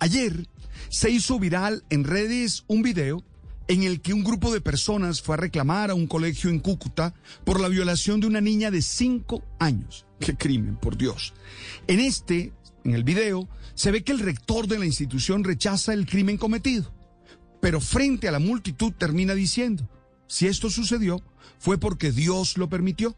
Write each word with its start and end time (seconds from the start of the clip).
Ayer 0.00 0.46
se 0.90 1.10
hizo 1.10 1.38
viral 1.38 1.84
en 1.90 2.04
redes 2.04 2.64
un 2.68 2.82
video 2.82 3.24
en 3.66 3.82
el 3.82 4.00
que 4.00 4.14
un 4.14 4.24
grupo 4.24 4.52
de 4.52 4.60
personas 4.60 5.20
fue 5.20 5.34
a 5.34 5.38
reclamar 5.38 5.90
a 5.90 5.94
un 5.94 6.06
colegio 6.06 6.48
en 6.50 6.60
Cúcuta 6.60 7.14
por 7.44 7.60
la 7.60 7.68
violación 7.68 8.20
de 8.20 8.26
una 8.26 8.40
niña 8.40 8.70
de 8.70 8.80
5 8.80 9.42
años. 9.58 10.06
¡Qué 10.20 10.36
crimen, 10.36 10.76
por 10.76 10.96
Dios! 10.96 11.34
En 11.86 12.00
este, 12.00 12.52
en 12.84 12.94
el 12.94 13.04
video, 13.04 13.48
se 13.74 13.90
ve 13.90 14.02
que 14.02 14.12
el 14.12 14.20
rector 14.20 14.68
de 14.68 14.78
la 14.78 14.86
institución 14.86 15.44
rechaza 15.44 15.92
el 15.92 16.06
crimen 16.06 16.38
cometido, 16.38 16.92
pero 17.60 17.80
frente 17.80 18.26
a 18.28 18.32
la 18.32 18.38
multitud 18.38 18.92
termina 18.96 19.34
diciendo, 19.34 19.88
si 20.26 20.46
esto 20.46 20.70
sucedió, 20.70 21.22
fue 21.58 21.76
porque 21.76 22.10
Dios 22.10 22.56
lo 22.56 22.68
permitió, 22.70 23.16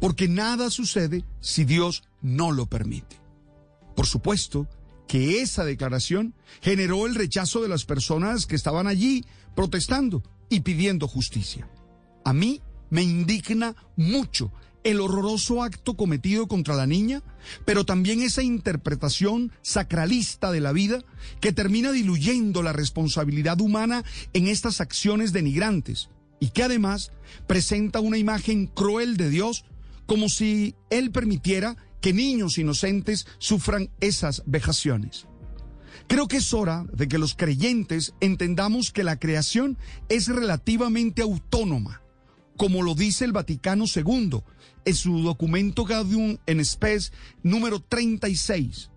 porque 0.00 0.26
nada 0.26 0.70
sucede 0.70 1.24
si 1.40 1.64
Dios 1.64 2.02
no 2.20 2.50
lo 2.50 2.66
permite. 2.66 3.20
Por 3.94 4.06
supuesto 4.06 4.68
que 5.06 5.42
esa 5.42 5.64
declaración 5.64 6.34
generó 6.60 7.06
el 7.06 7.14
rechazo 7.14 7.62
de 7.62 7.68
las 7.68 7.84
personas 7.84 8.46
que 8.46 8.56
estaban 8.56 8.86
allí 8.86 9.24
protestando 9.54 10.22
y 10.48 10.60
pidiendo 10.60 11.08
justicia. 11.08 11.68
A 12.24 12.32
mí 12.32 12.60
me 12.90 13.02
indigna 13.02 13.74
mucho 13.96 14.52
el 14.84 15.00
horroroso 15.00 15.62
acto 15.62 15.96
cometido 15.96 16.46
contra 16.46 16.74
la 16.74 16.86
niña, 16.86 17.22
pero 17.64 17.84
también 17.84 18.22
esa 18.22 18.42
interpretación 18.42 19.50
sacralista 19.62 20.52
de 20.52 20.60
la 20.60 20.72
vida 20.72 21.02
que 21.40 21.52
termina 21.52 21.90
diluyendo 21.90 22.62
la 22.62 22.72
responsabilidad 22.72 23.60
humana 23.60 24.04
en 24.34 24.46
estas 24.46 24.80
acciones 24.80 25.32
denigrantes 25.32 26.10
y 26.38 26.50
que 26.50 26.62
además 26.62 27.12
presenta 27.46 28.00
una 28.00 28.18
imagen 28.18 28.66
cruel 28.66 29.16
de 29.16 29.30
Dios 29.30 29.64
como 30.06 30.28
si 30.28 30.74
Él 30.90 31.10
permitiera 31.10 31.76
que 32.04 32.12
niños 32.12 32.58
inocentes 32.58 33.26
sufran 33.38 33.88
esas 33.98 34.42
vejaciones. 34.44 35.26
Creo 36.06 36.28
que 36.28 36.36
es 36.36 36.52
hora 36.52 36.84
de 36.92 37.08
que 37.08 37.16
los 37.16 37.34
creyentes 37.34 38.12
entendamos 38.20 38.90
que 38.90 39.04
la 39.04 39.18
creación 39.18 39.78
es 40.10 40.28
relativamente 40.28 41.22
autónoma, 41.22 42.02
como 42.58 42.82
lo 42.82 42.94
dice 42.94 43.24
el 43.24 43.32
Vaticano 43.32 43.86
II 43.86 44.42
en 44.84 44.94
su 44.94 45.22
documento 45.22 45.86
Gaudium 45.86 46.36
en 46.44 46.62
Spes 46.62 47.10
número 47.42 47.80
36. 47.80 48.90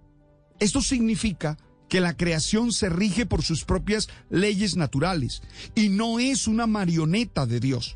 Esto 0.59 0.81
significa 0.81 1.57
que 1.87 2.01
la 2.01 2.17
creación 2.17 2.73
se 2.73 2.89
rige 2.89 3.25
por 3.25 3.41
sus 3.41 3.63
propias 3.63 4.09
leyes 4.29 4.75
naturales 4.75 5.43
y 5.75 5.87
no 5.87 6.19
es 6.19 6.45
una 6.45 6.67
marioneta 6.67 7.45
de 7.45 7.61
Dios. 7.61 7.95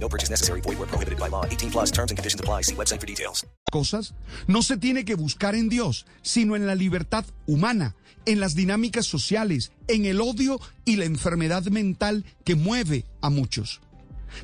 No 0.00 0.08
purchase 0.08 0.30
necessary. 0.30 0.60
Void 0.62 0.78
where 0.78 0.88
prohibited 0.88 1.18
by 1.20 1.28
law. 1.28 1.44
18 1.44 1.70
plus 1.70 1.90
terms 1.90 2.10
and 2.10 2.18
conditions 2.18 2.40
apply. 2.40 2.62
See 2.62 2.74
website 2.74 3.00
for 3.00 3.06
details. 3.06 3.46
cosas 3.70 4.14
no 4.46 4.62
se 4.62 4.76
tiene 4.76 5.04
que 5.04 5.14
buscar 5.14 5.54
en 5.54 5.68
Dios, 5.68 6.06
sino 6.22 6.56
en 6.56 6.66
la 6.66 6.74
libertad 6.74 7.24
humana, 7.46 7.94
en 8.26 8.40
las 8.40 8.54
dinámicas 8.54 9.06
sociales, 9.06 9.72
en 9.88 10.04
el 10.04 10.20
odio 10.20 10.60
y 10.84 10.96
la 10.96 11.06
enfermedad 11.06 11.64
mental 11.66 12.26
que 12.44 12.56
mueve 12.56 13.06
a 13.22 13.30
muchos. 13.30 13.80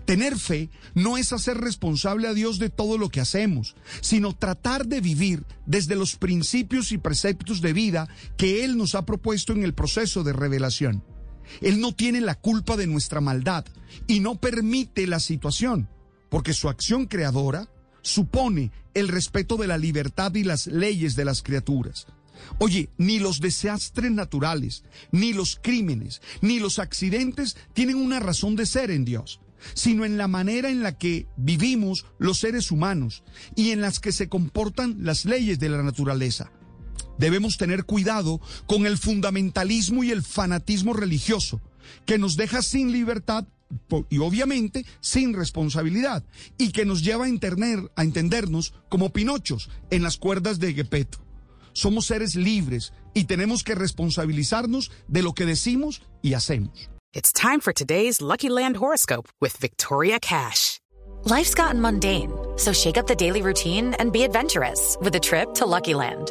Tener 0.05 0.37
fe 0.37 0.69
no 0.95 1.17
es 1.17 1.33
hacer 1.33 1.59
responsable 1.59 2.27
a 2.27 2.35
Dios 2.35 2.59
de 2.59 2.71
todo 2.71 2.99
lo 2.99 3.09
que 3.09 3.21
hacemos, 3.21 3.77
sino 4.01 4.35
tratar 4.35 4.87
de 4.87 5.01
vivir 5.01 5.45
desde 5.65 5.95
los 5.95 6.17
principios 6.17 6.91
y 6.91 6.99
preceptos 6.99 7.61
de 7.61 7.73
vida 7.73 8.09
que 8.37 8.65
Él 8.65 8.77
nos 8.77 8.95
ha 8.95 9.05
propuesto 9.07 9.53
en 9.53 9.63
el 9.63 9.75
proceso 9.75 10.25
de 10.25 10.33
revelación. 10.33 11.05
Él 11.61 11.81
no 11.81 11.95
tiene 11.95 12.21
la 12.21 12.35
culpa 12.35 12.77
de 12.77 12.87
nuestra 12.87 13.21
maldad 13.21 13.65
y 14.07 14.21
no 14.21 14.37
permite 14.37 15.07
la 15.07 15.21
situación, 15.21 15.89
porque 16.29 16.53
su 16.53 16.69
acción 16.69 17.07
creadora 17.07 17.69
supone 18.03 18.73
el 18.95 19.09
respeto 19.09 19.57
de 19.57 19.67
la 19.67 19.79
libertad 19.79 20.35
y 20.35 20.45
las 20.45 20.67
leyes 20.67 21.17
de 21.17 21.25
las 21.25 21.43
criaturas. 21.43 22.07
Oye, 22.59 22.91
ni 22.99 23.19
los 23.19 23.41
desastres 23.41 24.13
naturales, 24.13 24.85
ni 25.11 25.33
los 25.33 25.59
crímenes, 25.63 26.21
ni 26.43 26.59
los 26.59 26.79
accidentes 26.79 27.57
tienen 27.73 27.97
una 27.97 28.21
razón 28.21 28.57
de 28.57 28.67
ser 28.67 28.91
en 28.91 29.05
Dios 29.05 29.41
sino 29.75 30.05
en 30.05 30.17
la 30.19 30.29
manera 30.29 30.69
en 30.69 30.83
la 30.83 30.97
que 30.97 31.27
vivimos 31.37 32.07
los 32.19 32.39
seres 32.39 32.71
humanos 32.71 33.23
y 33.55 33.71
en 33.71 33.81
las 33.81 34.01
que 34.01 34.13
se 34.13 34.29
comportan 34.29 34.97
las 35.01 35.25
leyes 35.25 35.59
de 35.59 35.69
la 35.69 35.83
naturaleza. 35.83 36.51
Debemos 37.19 37.57
tener 37.57 37.85
cuidado 37.85 38.41
con 38.67 38.87
el 38.87 38.99
fundamentalismo 38.99 40.05
y 40.05 40.11
el 40.11 40.23
fanatismo 40.23 40.93
religioso, 40.93 41.61
que 42.05 42.19
nos 42.19 42.37
deja 42.37 42.63
sin 42.63 42.93
libertad 42.93 43.47
y 44.09 44.19
obviamente 44.19 44.85
sin 45.01 45.35
responsabilidad, 45.35 46.25
y 46.59 46.71
que 46.71 46.85
nos 46.85 47.03
lleva 47.03 47.25
a, 47.25 47.29
entender, 47.29 47.91
a 47.97 48.03
entendernos 48.03 48.75
como 48.89 49.13
pinochos 49.13 49.71
en 49.91 50.03
las 50.03 50.17
cuerdas 50.17 50.59
de 50.61 50.75
Gepetto. 50.75 51.19
Somos 51.73 52.07
seres 52.07 52.37
libres 52.37 52.93
y 53.13 53.25
tenemos 53.25 53.63
que 53.63 53.75
responsabilizarnos 53.75 54.91
de 55.09 55.23
lo 55.23 55.35
que 55.35 55.45
decimos 55.45 56.03
y 56.23 56.35
hacemos. 56.35 56.89
It's 57.13 57.33
time 57.33 57.61
for 57.61 57.73
today's 57.73 58.21
Lucky 58.21 58.49
Land 58.49 58.77
horoscope 58.77 59.29
with 59.41 59.57
Victoria 59.59 60.19
Cash. 60.21 60.81
Life's 61.25 61.55
gotten 61.55 61.81
mundane, 61.81 62.31
so 62.57 62.73
shake 62.73 62.99
up 62.99 63.07
the 63.07 63.17
daily 63.17 63.43
routine 63.43 63.95
and 63.99 64.13
be 64.13 64.23
adventurous 64.23 64.97
with 65.01 65.15
a 65.15 65.21
trip 65.21 65.55
to 65.55 65.67
Lucky 65.67 65.95
Land. 65.95 66.31